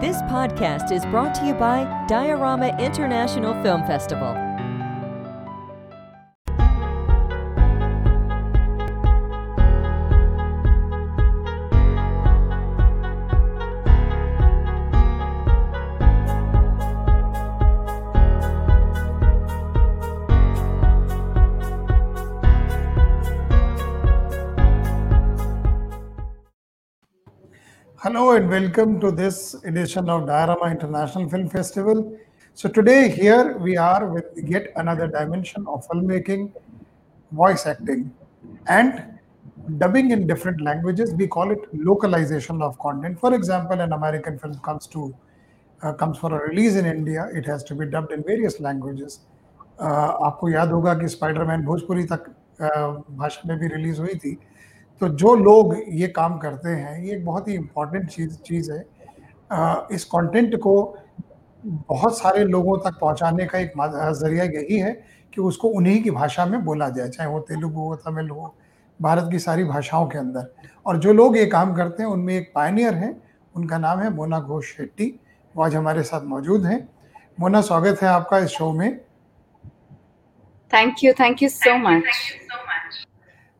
[0.00, 4.47] This podcast is brought to you by Diorama International Film Festival.
[28.57, 32.17] welcome to this edition of Diorama International Film Festival.
[32.55, 36.51] So today here we are with yet another dimension of filmmaking,
[37.31, 38.11] voice acting,
[38.67, 39.19] and
[39.77, 41.13] dubbing in different languages.
[41.13, 43.19] We call it localization of content.
[43.19, 45.15] For example, an American film comes to
[45.83, 49.19] uh, comes for a release in India, it has to be dubbed in various languages.
[49.79, 52.25] Uh, आपको याद होगा कि Spiderman Bhojpuri तक
[52.61, 54.37] uh, भाषा में भी release हुई थी
[55.00, 58.84] तो जो लोग ये काम करते हैं ये एक बहुत ही इम्पोर्टेंट चीज़ चीज़ है।
[59.92, 60.74] इस कंटेंट को
[61.64, 63.72] बहुत सारे लोगों तक पहुँचाने का एक
[64.14, 64.92] ज़रिया यही है
[65.34, 68.54] कि उसको उन्हीं की भाषा में बोला जाए चाहे वो तेलुगु हो तमिल हो
[69.00, 70.52] भारत की सारी भाषाओं के अंदर।
[70.86, 73.14] और जो लोग ये काम करते हैं उनमें एक पायनियर है।
[73.54, 75.14] उनका नाम है मोना घोष शेट्टी।
[75.54, 76.88] वो आज हमारे साथ मौजूद हैं।
[77.40, 78.98] मोना स्वागत है आपका इस शो में।
[80.72, 82.57] Thank you thank you so much.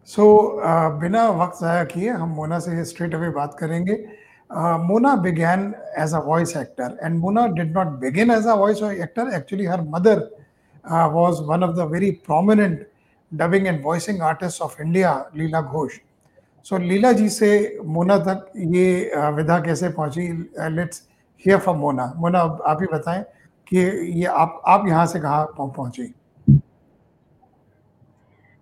[0.08, 0.24] So
[0.58, 3.94] uh, बिना वक्त ज़ाया किए हम मोना से स्ट्रेट अवे बात करेंगे।
[4.50, 8.82] uh, Mona began as a voice actor and Mona did not begin as a voice
[8.82, 10.20] actor actually her mother
[11.12, 12.86] was one of the very prominent
[13.32, 15.98] dubbing and voicing artist of India Leela Ghosh
[16.66, 17.50] so Leela ji से
[17.86, 20.28] मोना तक ये uh, विधा कैसे पहुँची?
[20.76, 21.02] Let's
[21.44, 22.12] hear for Mona.
[22.16, 23.22] Mona, आप ही बताएँ
[23.66, 23.78] कि
[24.20, 26.12] ये आप आप यहाँ से कहाँ पहुँची?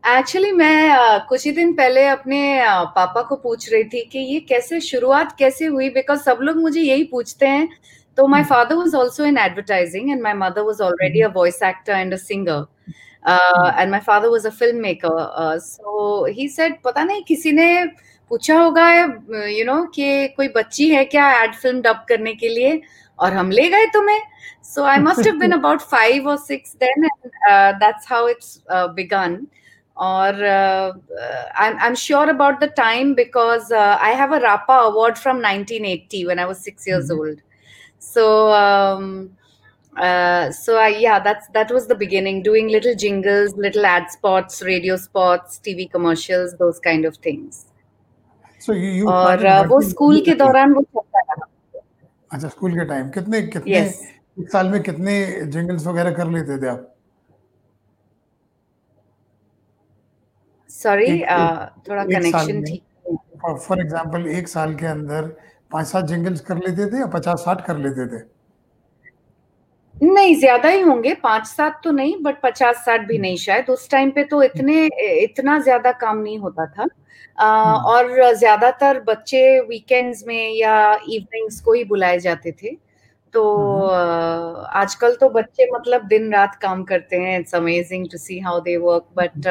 [0.06, 4.18] एक्चुअली मैं अ, कुछ ही दिन पहले अपने अ, पापा को पूछ रही थी कि
[4.18, 5.88] ये कैसे शुरुआत कैसे हुई?
[5.90, 7.68] बिकॉज़ सब लोग मुझे यही पूछते हैं।
[8.18, 11.92] तो my father was also in advertising and my mother was already a voice actor
[11.92, 12.64] and a singer
[13.80, 17.66] and my father was a film maker so he said पता नहीं किसी ने
[18.30, 22.80] पूछा होगा यू नो कि कोई बच्ची है क्या एड फ़िल्म डब करने के लिए?
[23.18, 24.20] और हम ले गए तुम्हें?
[24.64, 29.38] So I must have been about five और six then and that's how it's began
[29.97, 34.73] or uh, uh, I'm, I'm sure about the time because uh, I have a RAPA
[34.89, 37.17] award from 1980 when I was six years Mhm.
[37.19, 37.41] old.
[37.99, 39.31] So um,
[39.97, 42.41] uh, so I, yeah, that's that was the beginning.
[42.43, 47.65] Doing little jingles, little ad spots, radio spots, TV commercials, those kind of things.
[48.59, 50.37] so you, you और started uh, वो working school के immediately.
[50.39, 51.45] दौरान वो चलता रहा
[52.33, 53.95] अच्छा school के time कितने कितने Yes.
[54.39, 55.15] एक साल में कितने
[55.55, 56.87] जिंगल्स वगैरह कर लेते थे आप
[60.82, 62.82] सॉरी uh, थोड़ा कनेक्शन ठीक
[63.58, 65.36] फॉर एग्जांपल एक साल के अंदर
[65.72, 68.24] पाँच सात जिंगल्स कर लेते थे या पचास साठ कर लेते थे?
[69.94, 73.70] नहीं ज़्यादा ही होंगे। पाँच सात तो नहीं बट पचास साठ भी हम्म, नहीं शायद।
[73.70, 74.84] उस टाइम पे तो इतने
[75.22, 80.76] इतना ज़्यादा काम नहीं होता था। अ, हम्म, और ज़्यादातर बच्चे वीकेंड्स में या
[81.10, 82.76] इवनिंग्स को ही बुलाए जाते थे।
[83.34, 83.44] तो
[83.86, 88.60] हम्म, आजकल तो बच्चे मतलब दिन रात काम करते हैं। It's amazing to see how
[88.60, 89.46] they work but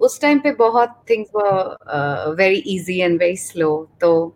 [0.00, 1.30] उस टाइम पे बहुत things
[2.36, 4.34] very easy and very slow तो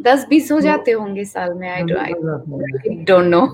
[0.00, 1.82] दस बीस हो तो जाते होंगे साल में आई
[3.04, 3.46] डोंट नो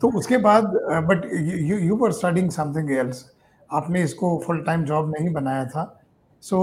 [0.00, 0.64] तो उसके बाद
[1.08, 1.30] but
[1.60, 3.24] you you were studying something else
[3.72, 6.00] आपने इसको फुल टाइम जॉब नहीं बनाया था।
[6.40, 6.58] So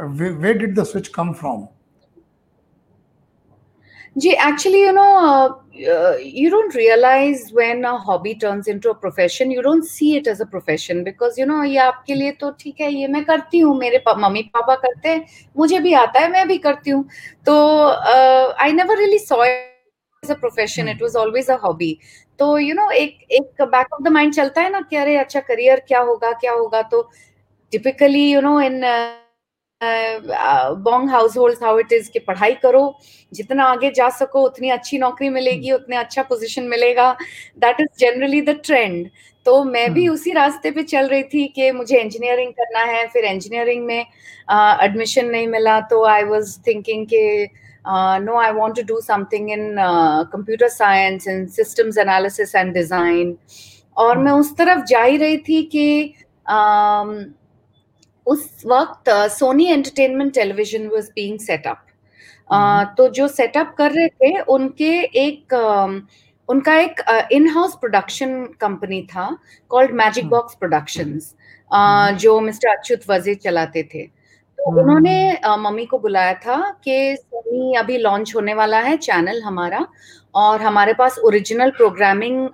[0.00, 1.66] where did the switch come from
[4.16, 5.48] Gee, actually, you know, uh,
[5.92, 9.50] uh, you don't realize when a hobby turns into a profession.
[9.50, 12.80] You don't see it as a profession because you know ये आपके लिए तो ठीक
[12.80, 15.26] है ये मैं करती हूँ मेरे पा, मम्मी पापा करते हैं
[15.56, 17.04] मुझे भी आता है मैं भी करती हूँ।
[17.46, 17.56] तो
[18.62, 21.98] I never really saw as a profession it was always a hobby
[22.38, 25.40] तो यू नो एक एक बैक ऑफ़ द माइंड चलता है ना कि अरे अच्छा
[25.50, 26.82] करियर क्या होगा क्या होगा?
[26.82, 27.08] तो
[27.72, 28.80] typically you know in
[30.84, 32.82] bong household how it is कि पढ़ाई करो
[33.32, 37.12] जितना आगे जा सको उतनी अच्छी नौकरी मिलेगी उतने अच्छा पोजीशन मिलेगा।
[37.58, 39.08] That is generally the trend
[39.46, 43.06] तो मैं भी हम्म, उसी रास्ते पे चल रही थी कि मुझे इंजीनियरिंग करना है
[43.08, 47.48] फिर इंजीनियरिंग में एडमिशन नहीं मिला तो आई वाज थिंकिंग कि
[48.24, 49.74] no I want to do something in
[50.32, 53.36] computer science and systems analysis and design
[53.96, 56.14] और मैं हम्म, उस तरफ़ जा ही रही थी कि
[56.46, 57.10] um,
[58.26, 61.86] उस वक्त Sony entertainment television was being set up
[62.50, 64.92] hmm, तो जो सेटअप कर रहे थे उनके
[65.26, 66.00] एक uh,
[66.48, 67.00] उनका एक
[67.32, 69.28] इन हाउस प्रोडक्शन कंपनी था
[69.70, 71.34] कॉल्ड मैजिक बॉक्स प्रोडक्शंस
[72.20, 74.02] जो मिस्टर अच्युत वजे चलाते थे।
[74.64, 75.16] तो उन्होंने
[75.58, 79.86] मम्मी को बुलाया था कि सोनी अभी लॉन्च होने वाला है चैनल हमारा
[80.34, 82.48] और हमारे पास ओरिजिनल प्रोग्रामिंग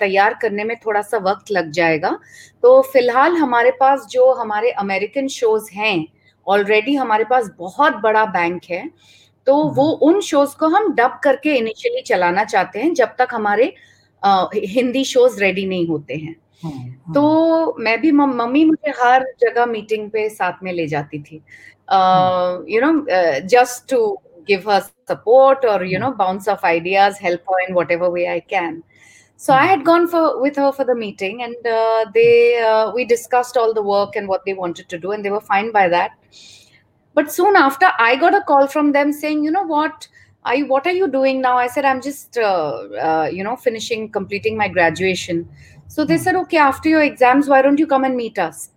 [0.00, 2.10] तैयार करने में थोड़ा सा वक्त लग जाएगा।
[2.62, 6.06] तो फ़िलहाल हमारे पास जो हमारे अमेरिकन शोज़ हैं
[6.46, 8.88] ऑलरेडी हमारे पास बहुत बड़ा बैंक है।
[9.46, 13.74] तो वो उन शोज़ को हम डब करके इनिशियली चलाना चाहते हैं जब तक हमारे
[14.22, 16.34] हिंदी शोज़ रेडी नहीं होते हैं।
[17.13, 21.41] तो मैं भी मम्मी मुझे हर जगह मीटिंग पे साथ में ले जाती थी
[22.73, 22.93] you know
[23.55, 28.09] just to give her support or you know bounce off ideas help her in whatever
[28.09, 28.81] way i can
[29.35, 33.05] so i had gone for with her for the meeting and uh, they uh, we
[33.05, 35.87] discussed all the work and what they wanted to do and they were fine by
[35.87, 36.11] that
[37.13, 40.07] but soon after i got a call from them saying you know what
[40.45, 44.09] are you what are you doing now i said i'm just uh, you know finishing
[44.09, 45.47] completing my graduation
[45.92, 48.70] So they said, okay, after your exams, why don't you come and meet us?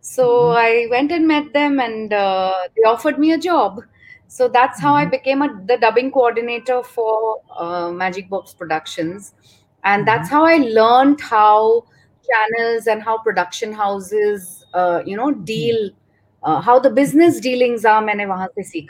[0.00, 0.58] So mm-hmm.
[0.58, 3.80] I went and met them, and uh, they offered me a job.
[4.28, 5.08] So that's how mm-hmm.
[5.08, 9.34] I became a, the dubbing coordinator for uh, Magic Box Productions.
[9.82, 10.36] And that's mm-hmm.
[10.36, 11.84] how I learned how
[12.30, 16.48] channels and how production houses, uh, you know, deal, mm-hmm.
[16.48, 18.00] uh, how the business dealings are.
[18.00, 18.86] Maine wahan se.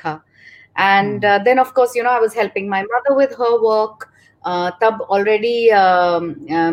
[0.76, 1.40] And mm-hmm.
[1.40, 4.12] uh, then, of course, you know, I was helping my mother with her work.
[4.83, 5.56] तब already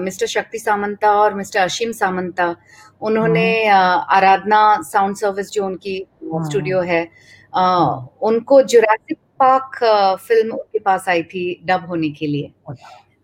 [0.03, 2.55] mister Shakti Samanta और mister Ashim Samanta
[3.01, 7.07] उन्होंने आराधना sound service जो उनकी studio है
[7.49, 9.77] Uh, उनको Jurassic park
[10.21, 12.51] film उनके पास आई थी dub होने के लिए।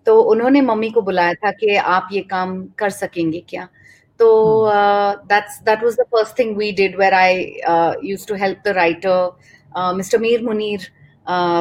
[0.08, 3.68] तो उन्होंने मम्मी को बुलाया था कि आप ये काम कर सकेंगे क्या?
[4.20, 4.28] तो
[5.30, 7.36] that's that was the first thing we did where I
[8.10, 10.88] use to help the writer mister Mir Munir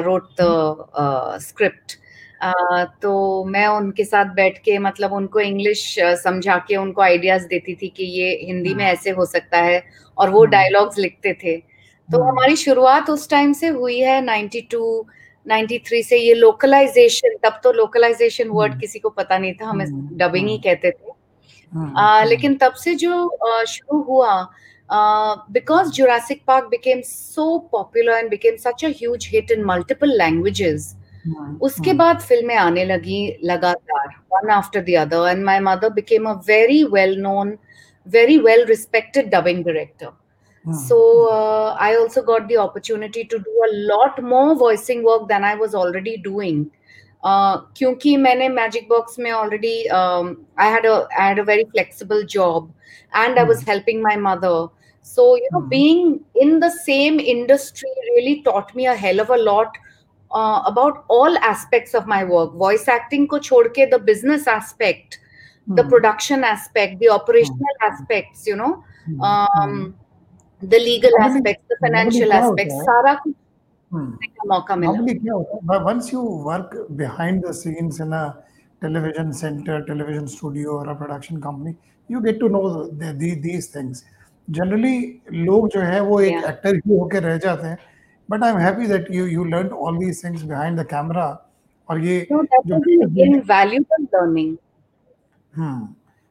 [0.06, 1.98] wrote the script
[3.02, 5.84] तो मैं उनके साथ बैठ के मतलब उनको इंग्लिश
[6.22, 9.82] समझा के उनको आइडियाज़ देती थी कि ये हिंदी में ऐसे हो सकता है
[10.16, 11.56] और वो डायलॉग्स लिखते थे।
[12.08, 15.04] तो हमारी शुरुआत उस टाइम से हुई है 92
[15.46, 19.86] 93 से ये लोकलाइजेशन तब तो लोकलाइजेशन वर्ड किसी को पता नहीं था हमें
[20.18, 21.12] डबिंग ही कहते थे।
[21.96, 23.28] आ, लेकिन तब से जो
[23.68, 24.36] शुरू हुआ
[25.50, 30.94] because Jurassic Park became so popular and became such a huge hit in multiple languages
[31.24, 35.90] हाँ, उसके हाँ। बाद फ़िल्में आने लगी लगातार one after the other and my mother
[35.92, 37.56] became a very well known
[38.06, 40.12] very well respected dubbing director
[40.66, 40.98] so
[41.80, 45.76] I also got the opportunity to do a lot more voicing work then I was
[45.76, 46.64] already doing
[47.76, 52.72] क्योंकि मैंने Magic Box में already I had I had a very flexible job
[53.12, 54.66] and I was helping my mother
[55.06, 59.78] so you know being in the same industry really taught me all of a lot
[60.33, 65.19] uh, about all aspects of my work voice acting ko chhod ke the business aspect
[65.67, 68.83] the production aspect the operational aspects you know
[69.21, 69.93] um,
[70.61, 73.33] the legal aspects, the financial aspects, सारा कुछ
[73.93, 75.13] का मौका मिला.
[75.13, 75.83] क्या होता है?
[75.85, 78.35] Once you work behind the scenes in a
[78.81, 81.75] television center, television studio, or a production company,
[82.07, 84.03] you get to know the, the, these things.
[84.51, 87.77] Generally, लोग जो है वो एक एक्टर ही होके रह जाते हैं.
[88.27, 91.39] But I'm happy that you you learned all these things behind the camera.
[91.89, 94.57] और ये no, that was invaluable learning.
[95.55, 95.85] Hmm.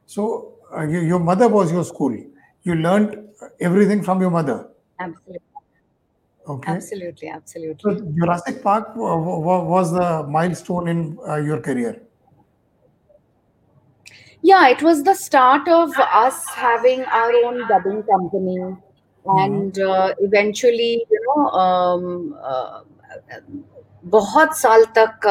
[0.05, 2.15] So uh, you, your mother was your school.
[2.63, 3.17] You learned
[3.59, 4.67] everything from your mother.
[4.99, 5.39] Absolutely.
[6.47, 6.71] Okay.
[6.71, 7.97] Absolutely, absolutely.
[7.97, 12.01] So Jurassic Park was the milestone in uh, your career.
[14.41, 18.79] Yeah, it was the start of us having our own dubbing company, mm-hmm.
[19.25, 22.81] and uh, eventually, you know, um, uh,
[24.03, 25.25] बहुत साल तक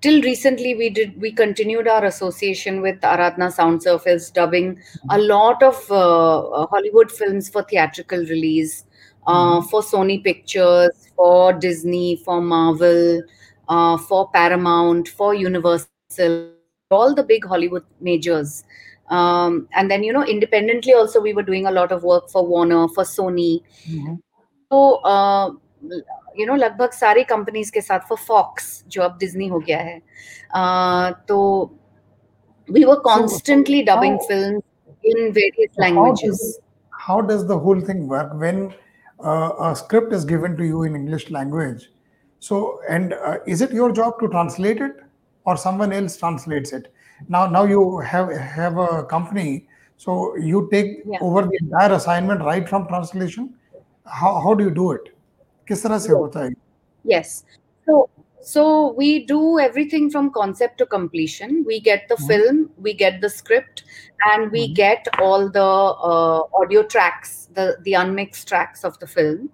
[0.00, 4.78] till recently we did we continued our association with aradna sound surface dubbing
[5.10, 8.84] a lot of uh, uh, hollywood films for theatrical release
[9.26, 9.66] uh, mm-hmm.
[9.66, 13.22] for sony pictures for disney for marvel
[13.68, 16.52] uh, for paramount for universal
[16.90, 18.64] all the big hollywood majors
[19.12, 22.46] um, and then you know independently also we were doing a lot of work for
[22.46, 24.14] warner for sony mm-hmm.
[24.70, 25.50] so uh,
[26.38, 30.00] you know लगभग सारी companies के साथ for fox जो अब Disney हो गया है
[31.28, 31.38] तो
[32.76, 34.62] we were constantly so, dubbing how, films
[35.10, 36.42] in various languages
[37.04, 38.58] how does the whole thing work when
[39.24, 41.86] uh, a script is given to you in english language
[42.48, 42.58] so
[42.96, 45.00] and uh, is it your job to translate it
[45.46, 46.92] or someone else translates it
[47.28, 49.66] now now you have have a company
[49.96, 51.18] so you take yeah.
[51.20, 53.54] over the entire assignment right from translation
[54.04, 55.14] how, how do you do it
[55.68, 56.52] किस तरह से होता है
[57.04, 57.44] yes
[57.86, 58.08] so
[58.43, 61.63] so we do everything from concept to completion.
[61.65, 62.27] We get the Mhm.
[62.27, 62.57] film,
[62.87, 63.83] we get the script,
[64.31, 64.75] and we Mhm.
[64.79, 65.69] get all the
[66.11, 69.49] uh, audio tracks, the the unmixed tracks of the film.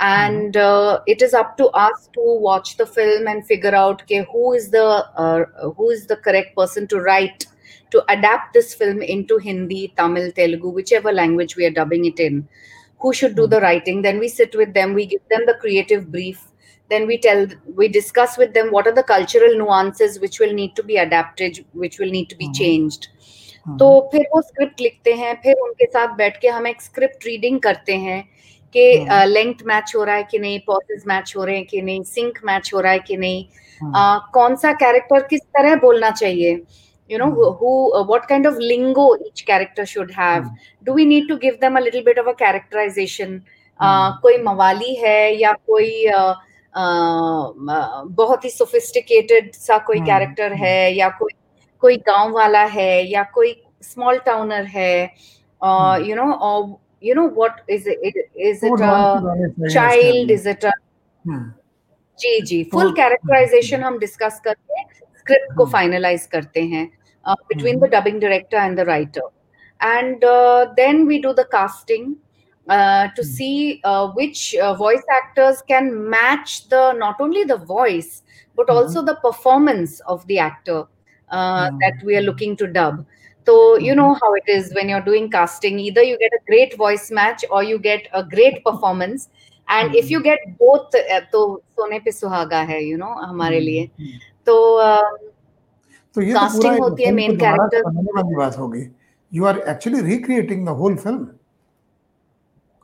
[0.00, 4.26] And uh, it is up to us to watch the film and figure out okay,
[4.32, 4.86] who is the
[5.24, 5.44] uh,
[5.76, 7.46] who is the correct person to write
[7.90, 12.48] to adapt this film into Hindi, Tamil, Telugu, whichever language we are dubbing it in.
[13.00, 13.50] Who should do Mhm.
[13.50, 14.02] the writing?
[14.02, 16.48] Then we sit with them, we give them the creative brief
[16.92, 17.46] then we tell
[17.80, 21.60] we discuss with them what are the cultural nuances which will need to be adapted
[21.84, 22.58] which will need to be hmm.
[22.60, 23.08] changed.
[23.66, 23.78] Hmm.
[23.78, 27.60] तो फिर वो script लिखते हैं फिर उनके साथ बैठ के हम एक स्क्रिप्ट रीडिंग
[27.60, 28.22] करते हैं
[28.74, 29.24] कि hmm.
[29.26, 32.38] लेंथ मैच हो रहा है कि नहीं पॉसेस मैच हो रहे हैं कि नहीं सिंक
[32.46, 33.44] मैच हो रहा है कि नहीं
[34.34, 36.60] कौन सा कैरेक्टर किस तरह बोलना चाहिए?
[37.10, 37.26] You know
[37.60, 37.70] who
[38.08, 40.50] what kind of lingo each character should have
[40.84, 43.40] do we need to give them a little bit of a characterization
[44.22, 46.34] कोई मवाली है या कोई uh,
[46.76, 50.00] बहुत ही सोफिस्टिकेटेड सा कोई.
[50.00, 50.60] Character Hmm.
[50.60, 51.32] है या कोई
[51.80, 55.04] कोई गाँव वाला है या कोई स्मॉल टाउनर है.
[56.08, 57.82] यू नो तो it
[58.58, 60.72] nuances a आने चाहिए उसके child अंदर। is it a
[61.26, 61.52] हम्म।
[62.18, 64.82] जी जी तो- फुल कैरेक्टराइजेशन हम डिस्कस करके
[65.18, 66.98] स्क्रिप्ट को। फाइनलाइज करते हैं
[67.28, 67.84] between the.
[67.84, 69.28] Dubbing director and the writer
[69.82, 70.20] and
[70.76, 72.14] then we do the casting
[73.15, 73.27] to Hmm.
[73.35, 78.23] see uh, which uh, voice actors can match the not only the voice
[78.57, 78.75] but Mhm.
[78.75, 81.77] also the performance of the actor uh, Hmm.
[81.83, 83.05] that we are looking to dub
[83.47, 83.55] so
[83.85, 87.05] you know how it is when you're doing casting either you get a great voice
[87.19, 89.29] match or you get a great performance
[89.67, 90.11] and if Mhm.
[90.15, 91.45] you get both uh, तो
[91.79, 94.55] सोने पे सुहागा है you know हमारे हम्म। लिए हम्म। तो
[94.89, 95.09] uh,
[96.15, 98.11] तो ये तो पूरा casting एक होती है फिल्म को main दोबारा से character बनाने
[98.21, 98.85] वाली बात होगी
[99.31, 101.27] you are actually recreating the whole film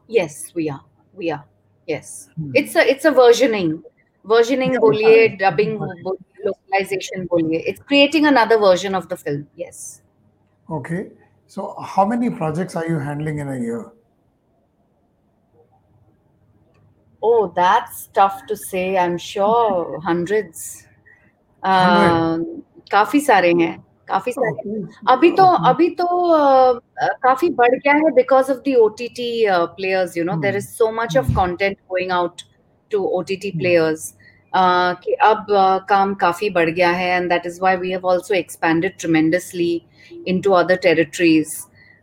[0.08, 0.84] yes we are
[1.14, 1.44] we are
[1.88, 2.52] yes Hmm.
[2.54, 3.82] it's a it's a versioning
[4.26, 5.38] versioning Yeah, बोलिए yeah.
[5.44, 10.02] dubbing बोलिए localization बोलिए it's creating another version of the film yes
[10.70, 11.12] Okay.
[11.48, 13.82] So how many projects are you handling in a year?
[17.22, 20.88] oh that's tough to say i'm sure hundreds
[21.64, 22.12] Hundred.
[22.12, 22.38] uh,
[22.92, 23.74] काफी सारे हैं
[24.09, 26.07] काफ़ी सारे अभी तो अभी तो
[27.23, 31.17] काफ़ी बढ़ गया है because of the OTT players you know there is so much
[31.17, 31.31] of.
[31.37, 32.43] Content going out
[32.91, 33.59] to OTT Hmm.
[33.59, 34.13] Players
[34.53, 38.35] कि अब uh, काम काफ़ी बढ़ गया है and that is why we have also
[38.35, 39.73] expanded tremendously
[40.29, 41.57] into other territories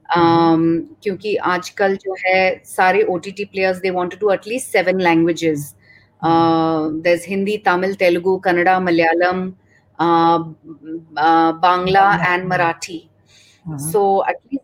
[0.09, 5.73] क्योंकि आजकल जो है सारे OTT players they want to at least seven languages
[6.21, 9.49] there is Hindi Tamil Telugu Kannada Malayalam
[12.27, 13.09] and Marathi
[13.67, 13.77] Mhm.
[13.91, 14.63] so at least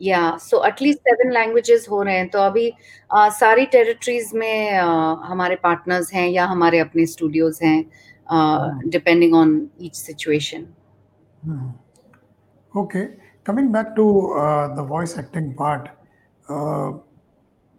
[0.00, 2.70] yeah so at least seven languages हो रहे हैं तो अभी
[3.16, 9.68] uh, सारी टेरिटरीज में uh, हमारे partners हैं या हमारे अपने स्टूडियोज हैं depending on
[9.80, 10.66] each situation
[11.42, 11.68] Hmm.
[12.74, 13.02] Okay.
[13.44, 14.04] Coming back to
[14.40, 15.86] uh, the voice acting part,
[16.48, 16.90] uh,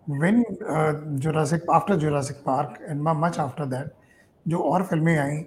[0.07, 0.39] when
[0.75, 0.93] uh,
[1.25, 3.91] Jurassic after Jurassic Park and much after that,
[4.45, 5.37] जो और फ़िल्में आई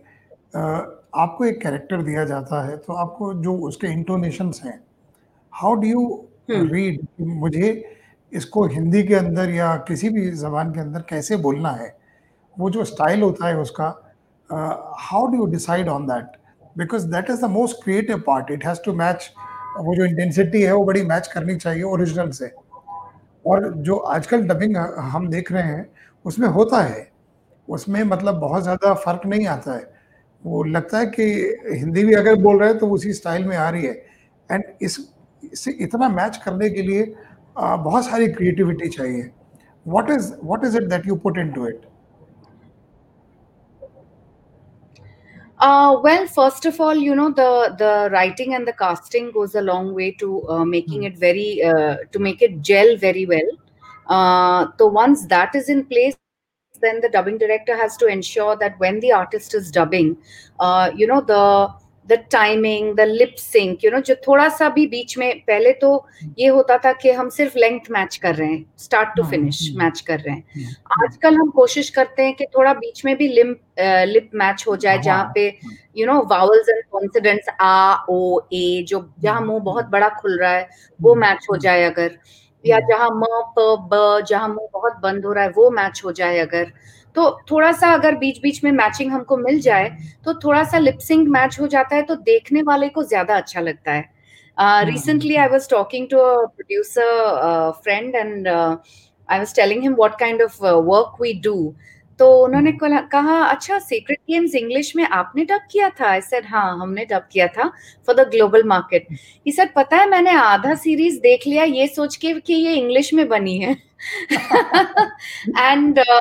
[0.57, 0.83] uh,
[1.15, 4.79] आपको एक कैरेक्टर दिया जाता है तो आपको जो उसके इंटोनेशंस हैं
[5.53, 6.29] हाउ डू यू.
[6.51, 7.69] रीड मुझे
[8.33, 11.95] इसको हिंदी के अंदर या किसी भी जबान के अंदर कैसे बोलना है
[12.57, 13.87] वो जो स्टाइल होता है उसका
[15.03, 16.37] how do you decide on that
[16.79, 19.31] because that is the most creative part it has to match
[19.79, 22.51] वो जो इंटेंसिटी है वो बड़ी मैच करनी चाहिए ओरिजिनल से।
[23.45, 24.77] और जो आजकल डबिंग
[25.13, 25.87] हम देख रहे हैं
[26.25, 27.09] उसमें होता है।
[27.69, 29.94] उसमें मतलब बहुत ज़्यादा फ़र्क नहीं आता है।
[30.47, 31.25] वो लगता है कि
[31.79, 33.93] हिंदी भी अगर बोल रहे हैं तो उसी स्टाइल में आ रही है
[34.51, 34.99] एंड इस
[35.53, 37.15] इसे इतना मैच करने के लिए
[37.59, 39.31] आ, बहुत सारी क्रिएटिविटी चाहिए
[39.89, 41.83] what is what is it that you put into it
[45.61, 49.63] Uh, well, first of all, you know the the writing and the casting goes a
[49.63, 51.07] long way to uh, making Hmm.
[51.07, 53.53] it very uh, to make it gel very well.
[54.07, 56.17] Uh, so once that is in place,
[56.85, 60.13] then the dubbing director has to ensure that when the artist is dubbing,
[60.61, 61.43] uh, you know the
[62.07, 65.91] the timing, the lip sync, you know जो थोड़ा सा भी बीच में पहले तो
[66.39, 69.61] ये होता था कि हम सिर्फ़ लेंथ मैच कर रहे हैं स्टार्ट टू फिनिश.
[69.77, 71.05] मैच कर रहे हैं Hmm.
[71.05, 73.57] आजकल हम कोशिश करते हैं कि थोड़ा बीच में भी लिप
[74.09, 75.47] लिप मैच हो जाए हाँ, जहाँ पे
[75.99, 80.53] you know vowels and consonants आ ओ ए जो जहाँ मुँह बहुत बड़ा खुल रहा
[80.53, 80.69] है
[81.03, 82.19] वो मैच हो जाए अगर
[82.65, 83.25] या जहाँ म
[83.59, 86.73] प ब जहाँ मुँह बहुत बंद हो रहा है वो मैच हो जाए अगर।
[87.17, 89.89] तो थोड़ा सा अगर बीच बीच में मैचिंग हमको मिल जाए
[90.25, 93.93] तो थोड़ा सा लिपसिंग मैच हो जाता है तो देखने वाले को ज़्यादा अच्छा लगता
[93.93, 94.13] है।
[94.87, 100.43] Recently I was talking to a producer friend and I was telling him what kind
[100.43, 101.57] of work we do
[102.19, 106.09] तो उन्होंने कहा अच्छा सीक्रेट गेम्स इंग्लिश में आपने डब किया था?
[106.11, 107.69] आई सेड हाँ हमने डब किया था
[108.07, 109.07] फॉर द ग्लोबल मार्केट
[109.47, 113.13] ये सर पता है मैंने आधा सीरीज़ देख लिया ये सोच के कि ये इंग्लिश
[113.15, 113.77] में बनी है.
[115.57, 116.21] And uh,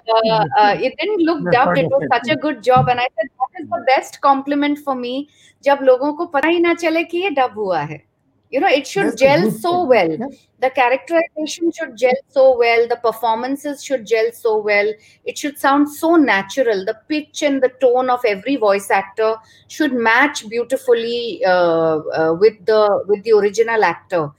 [0.58, 1.78] uh, it didn't look dubbed.
[1.78, 2.88] It was such a good job.
[2.88, 5.28] And i said that is the best compliment for me?
[5.64, 8.13] जब लोगों को पता ही ना चले कि ये डब हुआ है।
[8.54, 10.12] You know it should That's gel so well.
[10.12, 10.28] Yeah.
[10.60, 12.88] the characterization should gel so well.
[12.88, 14.94] The performances should gel so well.
[15.26, 16.86] It should sound so natural.
[16.86, 19.36] The pitch and the tone of every voice actor
[19.70, 24.32] should match beautifully uh, uh, with the with the original actor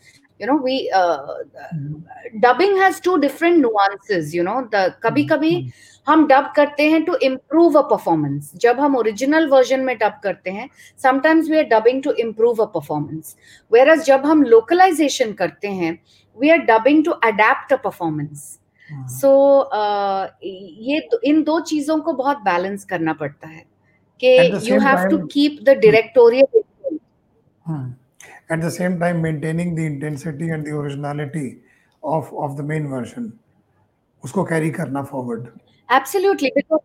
[0.45, 1.19] you know we uh,
[1.73, 2.39] mm-hmm.
[2.39, 5.91] dubbing has two different nuances you know the kabhi kabhi mm-hmm.
[6.07, 10.51] हम dub करते हैं to improve a performance जब हम original version में dub करते
[10.51, 10.69] हैं
[11.03, 13.37] sometimes we are dubbing to improve a performance
[13.73, 15.99] where जब हम लोकलाइजेशन करते हैं
[16.39, 18.43] we are dubbing to adapt a performance
[19.13, 19.33] so
[20.45, 23.65] ये इन दो चीज़ों को बहुत बैलेंस करना पड़ता है
[24.21, 24.37] कि
[24.71, 26.63] you have to keep the directorial
[28.51, 31.59] at the same time maintaining the intensity and the originality
[32.03, 33.33] of of the main version
[34.25, 35.49] उसको कैरी करना forward
[35.89, 36.81] Absolutely, because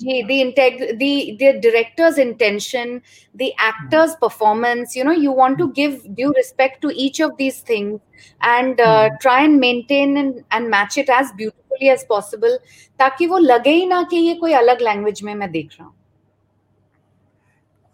[0.00, 3.02] the integ- the the director's intention,
[3.34, 4.96] the actor's performance.
[4.96, 8.00] You know, you want to give due respect to each of these things
[8.42, 12.58] and uh, try and maintain and, and match it as beautifully as possible,
[13.00, 15.94] ताकि वो लगे ही ना कि ये कोई अलग language में मैं देख रहा हूँ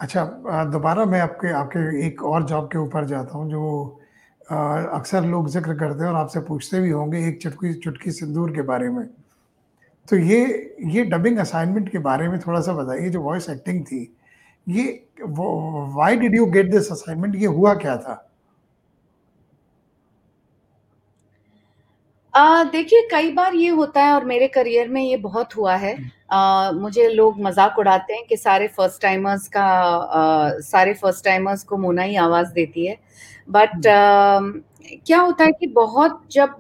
[0.05, 0.25] अच्छा
[0.73, 4.01] दोबारा मैं आपके आपके एक और जॉब के ऊपर जाता हूँ, जो
[4.95, 8.63] अक्सर लोग ज़िक्र करते हैं और आपसे पूछते भी होंगे एक चुटकी चुटकी सिंदूर के
[8.63, 9.07] बारे में।
[10.09, 10.41] तो ये
[10.95, 14.03] ये डबिंग असाइनमेंट के बारे में थोड़ा सा बताइए जो वॉइस एक्टिंग थी,
[14.67, 14.85] ये
[15.23, 18.15] why did you get this assignment ये हुआ क्या था?
[22.35, 25.97] देखिए कई बार ये होता है और मेरे करियर में ये बहुत हुआ है।
[26.33, 31.63] आ, मुझे लोग मज़ाक उड़ाते हैं कि सारे फ़र्स्ट टाइमर्स का आ, सारे फ़र्स्ट टाइमर्स
[31.65, 32.97] को मोना ही आवाज़ देती है।
[33.49, 34.63] But hmm.
[35.07, 36.57] क्या होता है कि बहुत जब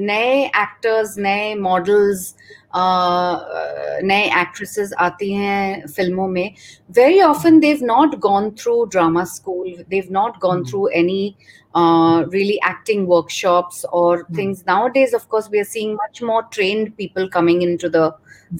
[0.00, 2.34] नए एक्टर्स नए मॉडल्स
[2.76, 6.54] नए एक्ट्रेसेस आती हैं फ़िल्मों में।
[6.96, 11.34] Very often they've not gone through drama school they've not gone through any
[11.76, 17.62] really acting workshop और things nowadays of course we are seeing much more trained people coming
[17.76, 18.10] into the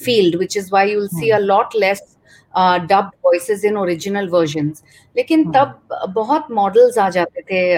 [0.04, 2.02] field which is why you'll see a lot less
[2.90, 4.72] dub voice in original version
[5.16, 5.54] लेकिन hmm.
[5.54, 7.76] तब बहुत models आ जाते थे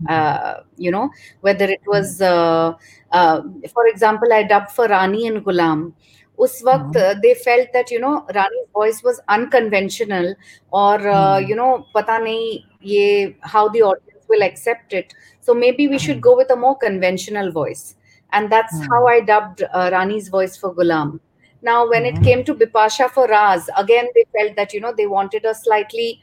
[0.00, 2.72] uh, uh, you know whether it was uh,
[3.12, 5.92] uh, for example i dubbed for rani and gulam
[6.38, 10.34] उस वक्त they felt that you know Rani voice was unconventional
[10.74, 11.02] और
[11.48, 12.58] you know पता नहीं
[12.90, 15.12] ये how the audience will accept it
[15.46, 17.84] so maybe we should go with a more conventional voice
[18.32, 21.20] and that's how I dubbed uh, Rani's voice for Gulam.
[21.62, 25.06] Now, when it came to Bipasha for Raz, again they felt that you know they
[25.06, 26.20] wanted a slightly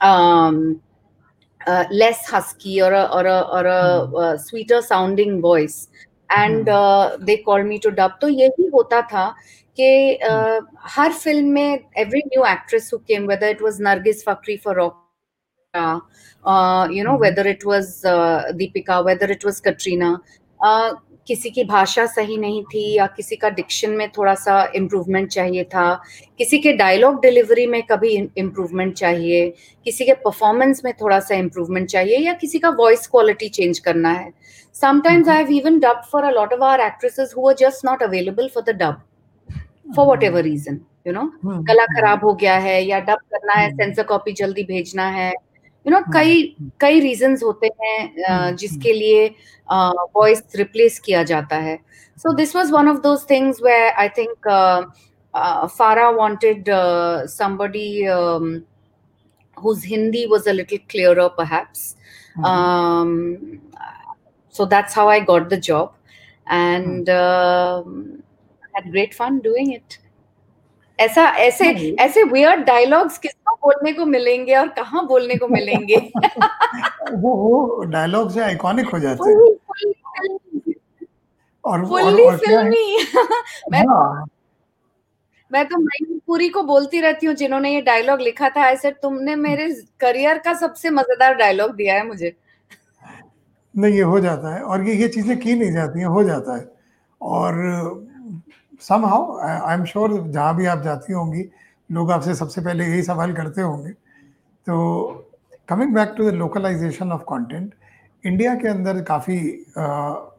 [0.00, 0.80] um,
[1.66, 4.22] uh, less husky or a or a or a mm.
[4.22, 5.88] uh, sweeter sounding voice
[6.36, 6.72] and mm.
[6.72, 9.34] uh, they called me to dub तो यही होता था
[9.78, 10.60] कि uh,
[10.96, 14.98] हर film में every new actress who came whether it was Nargis Fakri for Rock
[15.74, 17.20] uh, you know mm.
[17.20, 20.20] whether it was uh, Deepika whether it was Katrina
[20.62, 20.94] uh,
[21.27, 25.63] किसी की भाषा सही नहीं थी या किसी का डिक्शन में थोड़ा सा इम्प्रूवमेंट चाहिए
[25.63, 25.93] था
[26.37, 29.49] किसी के डायलॉग डिलीवरी में कभी इम्प्रूवमेंट चाहिए
[29.85, 34.11] किसी के परफॉर्मेंस में थोड़ा सा इम्प्रूवमेंट चाहिए या किसी का वॉइस क्वालिटी चेंज करना
[34.11, 34.31] है।
[34.73, 38.03] Sometimes I have even dub for a lot of our actresses who are just not
[38.03, 39.01] available for the dub
[39.95, 44.01] for whatever reason you know गला खराब हो गया है या डब करना है सेंसर
[44.01, 44.09] hmm.
[44.09, 45.31] कॉपी जल्दी भेजना है।
[45.87, 49.27] यू नो कई हाँ। कई रीजंस होते हैं हाँ, हाँ। जिसके लिए
[50.15, 51.77] वॉइस रिप्लेस किया जाता है।
[52.17, 54.47] So this was one of those things where I think
[55.69, 56.69] Farah wanted
[57.29, 57.89] somebody
[59.57, 61.95] whose Hindi was a little clear perhaps
[64.55, 65.93] so that's how I got the job
[66.51, 67.09] and
[68.87, 69.99] great fun doing it
[70.99, 71.65] ऐसा ऐसे
[71.99, 75.95] ऐसे weird dialogues किस बोलने को मिलेंगे और कहाँ बोलने को मिलेंगे?
[77.13, 80.75] वो वो डायलॉग से आइकॉनिक हो जाते हैं।
[81.65, 82.97] और फुल्ली फिल्मी।
[83.71, 84.25] मैं हाँ।
[85.51, 85.77] मैं तो
[86.27, 90.53] पूरी को बोलती रहती हूँ जिन्होंने ये डायलॉग लिखा था। ऐसे तुमने मेरे करियर का
[90.53, 92.35] सबसे मज़ेदार डायलॉग दिया है मुझे।
[93.77, 96.57] नहीं ये हो जाता है। और ये ये चीज़ें की नहीं जाती हैं हो जाता
[96.57, 96.71] है।
[97.21, 97.53] और
[98.81, 101.43] somehow I am sure जहाँ भी आप जाती होंगी
[101.89, 104.75] लोग आपसे सबसे पहले यही सवाल करते होंगे। तो
[105.69, 107.73] coming back to the localisation of content
[108.23, 109.37] India के अंदर काफ़ी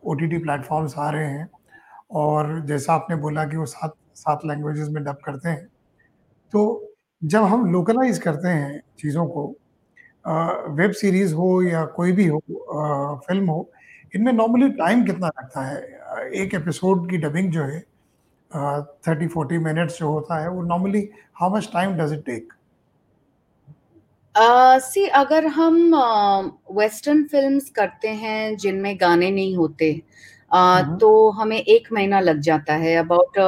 [0.05, 1.49] ओ टी टी प्लेटफॉर्म्स आ रहे हैं
[2.13, 5.67] और जैसा आपने बोला कि वो सात सात लैंग्वेजेस में डब करते हैं।
[6.53, 9.47] तो जब हम लोकलाइज करते हैं चीज़ों को
[10.75, 12.41] वेब सीरीज़ हो या कोई भी हो
[13.29, 13.71] फ़िल्म हो,
[14.15, 15.77] इनमें नॉर्मली टाइम कितना लगता है?
[16.35, 17.83] एक एपिसोड की डबिंग जो है
[18.57, 22.53] थर्टी फोर्टी मिनट्स जो होता है वो normally how much time does it take
[24.81, 25.95] see अगर हम
[26.73, 30.03] वेस्टर्न uh, फिल्म्स करते हैं जिनमें गाने नहीं होते
[30.55, 33.39] uh, तो हमें एक महीना लग जाता है। About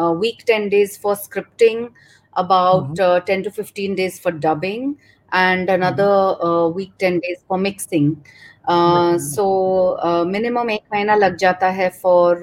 [0.00, 1.88] week ten days for scripting
[2.36, 4.96] about uh, 10 to 15 days for dubbing
[5.32, 7.38] and another uh, week 10 days
[8.68, 12.42] uh, minimum एक महीना लग जाता है for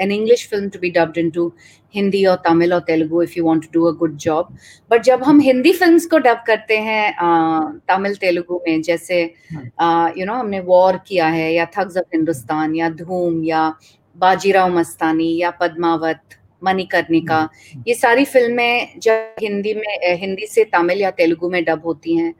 [0.00, 1.52] an English film to be dubbed into
[1.94, 4.56] Hindi और तमिल और Telugu if you want to do a good job
[4.90, 10.34] but जब हम Hindi film को डब करते हैं तमिल तेलुगु में जैसे यू नो
[10.34, 13.68] हमने वॉर किया है या थग्स ऑफ़ हिंदुस्तान या धूम या
[14.16, 21.00] बाजीराव मस्तानी या पद्मावत मणिकर्णिका हम्म। ये सारी फ़िल्में जब हिंदी में हिंदी से तमिल
[21.00, 22.34] या तेलुगु में डब होती हैं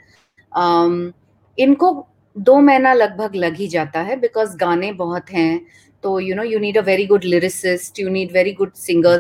[1.59, 1.91] इनको
[2.37, 5.67] दो महीना लगभग लग ही जाता है बिकॉज़ गाने बहुत हैं
[6.03, 9.19] तो you know you need a very good lyricist you need very good singer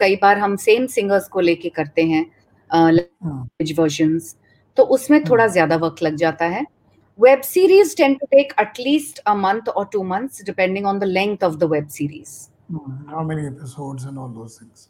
[0.00, 2.24] कई बार हम सेम सिंगर्स को लेके करते हैं
[3.78, 4.36] वर्जन्स
[4.76, 6.66] तो उसमें थोड़ा हम्म। ज़्यादा वक्त लग जाता है।
[7.20, 11.44] Web series tend to take at least a month और two months depending on the length
[11.44, 12.48] of the web series
[13.08, 14.88] how many episodes and all those things.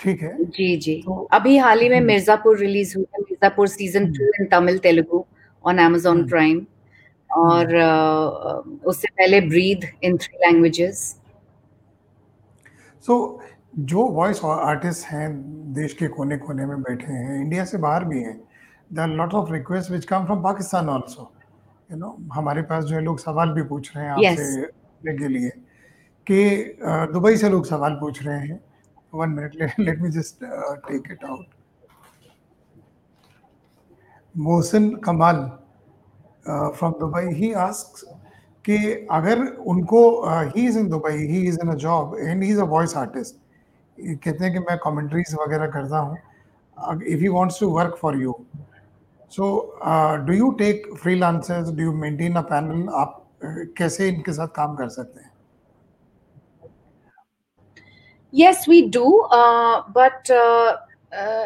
[0.00, 4.12] ठीक है। जी जी। तो, अभी हाल ही में मिर्जापुर रिलीज़ हुई है Mirzapur season
[4.12, 5.24] two in Tamil Telugu
[5.64, 6.66] on Amazon Prime
[7.30, 11.00] और uh, उससे पहले Breathe in three languages
[13.06, 13.16] so
[13.78, 15.28] जो वॉइस आर्टिस्ट हैं
[15.74, 18.36] देश के कोने कोने में बैठे हैं इंडिया से बाहर भी हैं
[18.90, 21.30] there lot of request which come from Pakistan also
[21.90, 25.18] you know हमारे पास जो है लोग सवाल भी पूछ रहे हैं आपसे yes.
[25.20, 25.50] के लिए
[26.26, 26.38] कि
[27.12, 28.60] दुबई से लोग सवाल पूछ रहे हैं।
[29.12, 30.44] One minute let me just
[30.88, 31.46] take it out
[34.34, 35.36] Mohsin Kamal
[36.46, 38.04] from Dubai he ask
[38.64, 38.76] कि
[39.12, 40.00] अगर उनको
[40.54, 43.36] he is in Dubai he is in a job and he is a voice artist
[43.98, 46.16] कहते हैं कि मैं कमेंट्रीज वगैरह करता हूँ।
[47.12, 48.34] If he wants to work for you
[49.32, 49.46] so
[50.26, 53.24] do you take freelancers do you maintain a panel आप
[53.78, 55.27] कैसे इनके साथ काम कर सकते हैं?
[58.33, 60.77] yes we do uh, but uh,
[61.11, 61.45] uh,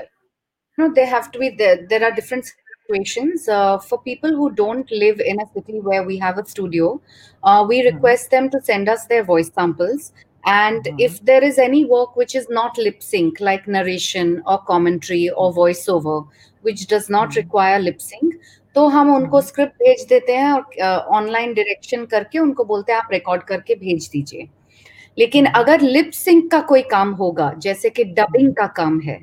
[0.78, 4.52] you know they have to be there there are different situations uh, for people who
[4.52, 7.00] don't live in a city where we have a studio
[7.44, 8.46] uh, we request mm-hmm.
[8.46, 10.14] them to send us their voice samples
[10.46, 11.00] and mm-hmm.
[11.00, 15.54] if there is any work which is not lip sync like narration or commentary or
[15.54, 16.26] voiceover
[16.62, 17.40] which does not mm-hmm.
[17.40, 18.36] require lip sync
[18.76, 23.00] तो हम उनको script हम्म। भेज देते हैं और online direction करके उनको बोलते हैं
[23.00, 24.48] आप रिकॉर्ड करके भेज दीजिए
[25.19, 29.21] लेकिन। अगर लिप सिंक का कोई काम होगा जैसे कि डबिंग। का काम है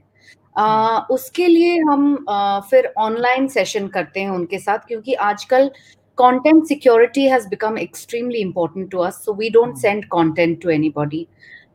[0.56, 5.70] आ, उसके लिए हम आ, फिर ऑनलाइन सेशन करते हैं उनके साथ क्योंकि आजकल
[6.18, 11.26] content security has become extremely important to us so we don't send content to anybody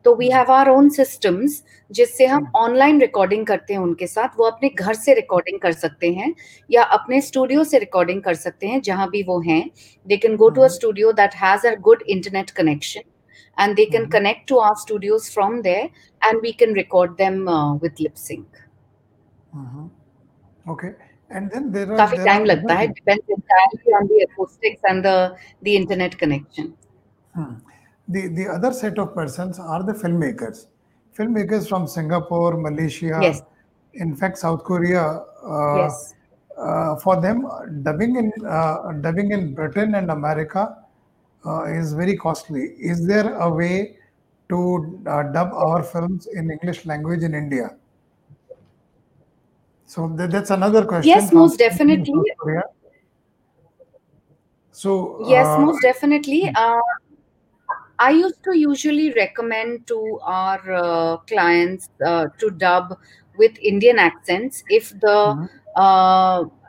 [0.05, 4.37] तो we have our own systems जिससे हम ऑनलाइन हम्म। रिकॉर्डिंग करते हैं उनके साथ
[4.37, 6.33] वो अपने घर से रिकॉर्डिंग कर सकते हैं
[6.69, 9.63] या अपने स्टूडियो से रिकॉर्डिंग कर सकते हैं जहाँ भी वो हैं
[10.07, 13.01] they can go to a studio that has a good internet connection
[13.58, 14.10] and they can mm-hmm.
[14.10, 15.88] connect to our studios from there
[16.22, 18.46] and we can record them uh, with lip sync
[19.54, 19.86] mm-hmm.
[20.68, 20.94] okay
[21.30, 25.16] and then there are काफी time लगता है depends entirely on the acoustics and the
[25.68, 26.72] the internet connection
[27.38, 27.52] hmm.
[28.16, 30.66] the the other set of persons are the filmmakers
[31.18, 33.42] filmmakers from singapore malaysia yes.
[34.06, 35.04] in fact south korea
[35.54, 36.14] uh, yes.
[36.66, 37.46] uh, for them
[37.88, 40.83] dubbing in uh, dubbing in britain and america uh,
[41.65, 42.75] is very costly.
[42.79, 43.97] Is there a way
[44.49, 47.69] to uh, dub our films in english language in india?
[49.85, 52.21] So th- that's another question yes most definitely.
[54.71, 56.51] So yes uh, most definitely.
[56.53, 56.81] Uh,
[57.97, 62.97] I used to usually recommend to our uh, clients uh, to dub
[63.37, 65.45] with Indian accents if the mm-hmm.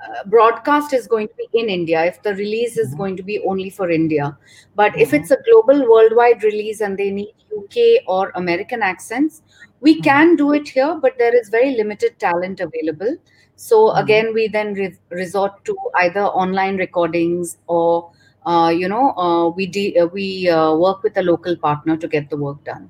[0.06, 2.98] Uh, broadcast is going to be in India, if the release is mm-hmm.
[2.98, 4.36] going to be only for India.
[4.74, 5.00] But mm-hmm.
[5.00, 9.42] if it's a global worldwide release and they need UK or American accents,
[9.80, 10.02] we mm-hmm.
[10.02, 13.16] can do it here, but there is very limited talent available.
[13.56, 14.02] So mm-hmm.
[14.02, 18.10] again, we then re- resort to either online recordings or
[18.46, 22.06] uh, you know, uh, we de- uh, we uh, work with a local partner to
[22.06, 22.88] get the work done.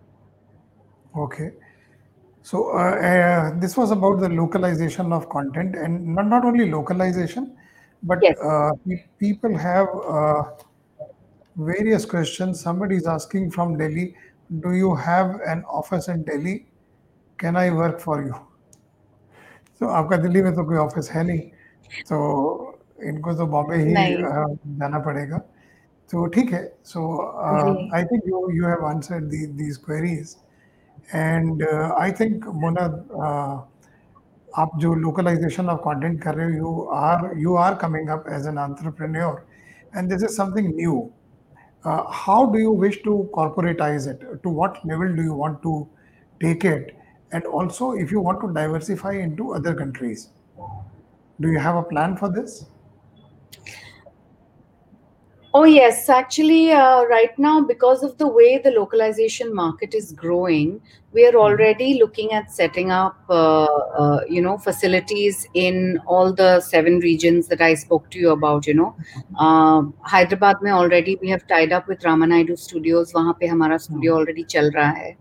[1.16, 1.52] Okay.
[2.45, 7.55] So uh, uh, this was about the localization of content, and not, not only localization,
[8.03, 8.37] but yes.
[9.19, 9.87] people have
[11.55, 12.59] various questions.
[12.59, 14.15] Somebody is asking from Delhi,
[14.59, 16.65] do you have an office in Delhi?
[17.37, 18.35] Can I work for you?
[19.79, 21.39] So आपका दिल्ली में तो कोई office है नहीं
[22.09, 22.17] तो
[23.11, 24.45] इनको तो बॉम्बे ही नहीं अ,
[24.81, 25.37] जाना पड़ेगा
[26.11, 27.01] तो ठीक है सो
[27.63, 29.23] जी I think you you have answered
[29.61, 30.35] these queries
[31.13, 31.63] and
[31.99, 32.83] I think Mona
[34.61, 38.47] आप जो लोकलाइजेशन ऑफ कंटेंट कर रहे हो you are you are coming up as
[38.47, 39.45] an entrepreneur
[39.97, 41.01] and this is something new
[41.83, 45.87] uh, how do you wish to corporatize it to what level do you want to
[46.39, 46.95] take it
[47.31, 50.29] and also if you want to diversify into other countries
[51.39, 52.65] do you have a plan for this
[55.58, 56.10] Oh, yes.
[56.10, 60.82] Actually, uh, right now, because of the way the localization market is growing,
[61.14, 61.38] we are mm-hmm.
[61.38, 67.48] already looking at setting up, uh, uh, you know, facilities in all the seven regions
[67.48, 68.94] that I spoke to you about, you know.
[69.38, 73.14] Uh, Hyderabad mein already we have tied up with Ramanaidu Studios.
[73.14, 75.16] Wahan pe hamara studio already chal raha hai.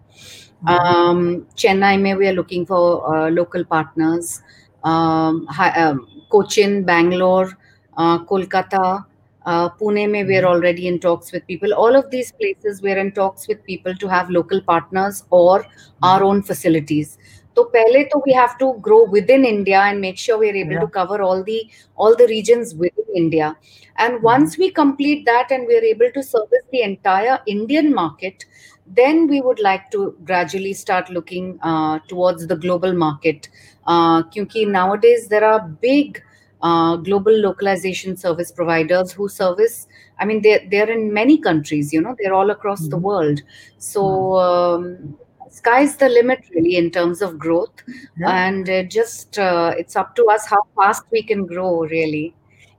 [0.68, 4.42] Um, Chennai mein we are looking for uh, local partners.
[4.84, 7.58] Um, hi, um, Cochin, Bangalore,
[7.96, 9.06] uh, Kolkata,
[9.47, 10.55] Uh, Pune mein we are Mhm.
[10.55, 11.73] already in talks with people.
[11.73, 15.65] All of these places we are in talks with people to have local partners or
[16.03, 16.29] our Mhm.
[16.29, 17.19] own facilities.
[17.57, 20.73] तो पहले तो we have to grow within India and make sure we are able
[20.73, 21.59] yeah to cover all the
[21.97, 23.57] all the regions within India.
[23.99, 24.23] And Mhm.
[24.23, 28.47] once we complete that and we are able to service the entire Indian market,
[28.87, 33.49] then we would like to gradually start looking uh, towards the global market.
[33.87, 36.23] Uh, क्योंकि nowadays there are big
[36.62, 39.88] uh, global localization service providers who service
[40.20, 43.02] i mean they're, they're in many countries you know they're all across the Mhm.
[43.10, 43.42] world
[43.78, 44.36] so Mhm.
[44.48, 45.18] um,
[45.50, 47.84] sky's the limit really in terms of growth
[48.18, 52.34] yeah and uh, just uh, it's up to us how fast we can grow really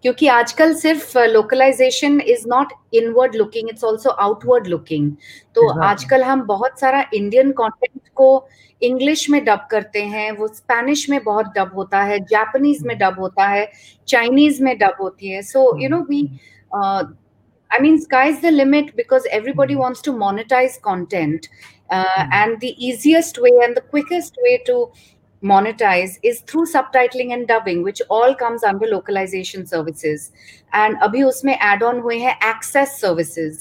[0.07, 5.13] क्योंकि आजकल सिर्फ़ localisation is not inward looking it's also outward looking
[5.55, 8.49] तो exactly आजकल हम बहुत सारा Indian content को
[8.83, 12.99] English में डब करते हैं वो स्पेनिश में बहुत डब होता है जापानीज में.
[12.99, 13.73] डब होता है
[14.09, 15.99] चाइनीज़ में डब होती है so you know.
[15.99, 16.39] We
[17.71, 19.85] I mean, sky's the limit because everybody Mhm.
[19.85, 21.41] wants to monetize content.
[21.95, 22.37] Uh, Mhm.
[22.37, 24.91] and the easiest way and the quickest way to
[25.44, 30.32] monetize is through subtitling and dubbing, which all comes under localization services.
[30.74, 33.54] And अभी उसमें add on हुए हैं access services,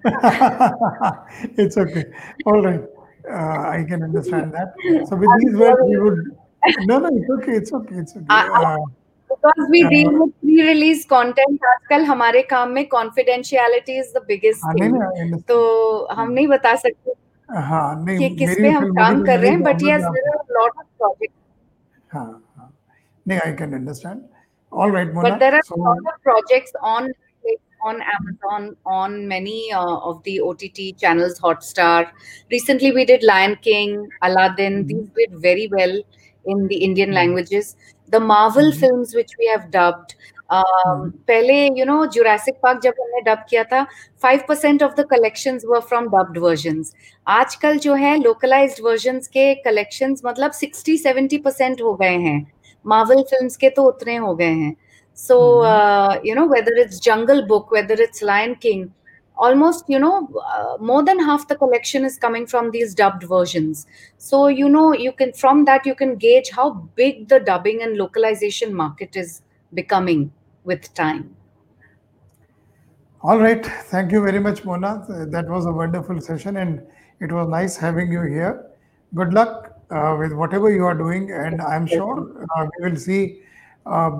[1.62, 2.02] It's okay
[2.50, 2.94] alright
[3.37, 6.03] uh, i can understand that so with I'm these words we sorry.
[6.03, 6.19] would
[6.91, 8.85] no no it's okay it's okay it's okay I, I, uh,
[9.29, 14.65] because we uh, deal with pre-release content आजकल हमारे काम में confidentiality is the biggest
[14.65, 14.99] हाँ नहीं thing.
[14.99, 15.47] नहीं I understand.
[15.47, 17.13] तो हम नहीं बता सकते
[17.49, 19.49] हाँ नहीं कि किस मेरी पे भी हम फिल्म काम होगी तो कर मैं रहे
[19.49, 21.37] नहीं हैं बट चाहूंगा यस कि आप there are lot of projects
[22.15, 22.25] हाँ
[22.57, 22.71] हाँ
[23.27, 24.21] नहीं I can understand
[24.71, 26.75] all right but Mona there are so a lot of projects
[27.82, 32.10] on Amazon, on many uh, of the OTT channels, Hotstar.
[32.50, 34.86] Recently, we did Lion King, Aladdin.
[34.86, 36.00] These did very well
[36.46, 37.76] in the Indian languages.
[38.08, 40.14] The Marvel films, which we have dubbed.
[40.50, 43.86] Um, पहले you know Jurassic Park जब हमने dub किया था
[44.24, 46.92] 5% of the collections were from dubbed versions.
[47.26, 52.52] आजकल जो है localized versions के collections मतलब 60-70% हो गए हैं
[52.92, 54.76] Marvel films के तो उतने हो गए हैं
[55.20, 58.92] so uh, you know whether it's jungle book whether it's lion king
[59.36, 63.86] almost you know uh, more than half the collection is coming from these dubbed versions
[64.18, 66.70] so you know you can from that you can gauge how
[67.02, 69.42] big the dubbing and localization market is
[69.74, 70.32] becoming
[70.64, 71.28] with time
[73.22, 73.66] All right.
[73.88, 74.90] Thank you very much, Mona.
[75.32, 76.80] That was a wonderful session and
[77.20, 78.52] it was nice having you here.
[79.14, 81.30] Good luck uh, with whatever you are doing.
[81.30, 83.42] And I'm sure uh, we will see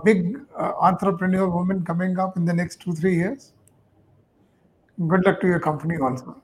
[0.03, 3.51] big uh, entrepreneur woman coming up in the next two, three years.
[5.07, 6.41] Good luck to your company also.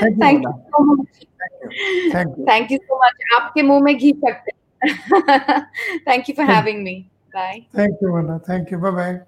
[0.00, 0.56] Thank you, thank Mona.
[0.56, 2.12] you so much Thank you.
[2.12, 2.44] Thank you.
[2.46, 5.66] thank you so much आपके मुंह में घी सकते हैं.
[6.06, 6.94] thank you for having me
[7.34, 8.38] bye Thank you, Mona.
[8.48, 8.78] Thank you.
[8.78, 9.20] Bye bye.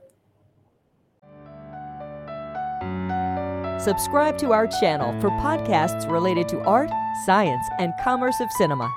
[3.79, 6.90] Subscribe to our channel for podcasts related to art,
[7.27, 8.90] science, and commerce of cinema.